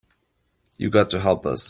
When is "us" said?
1.45-1.59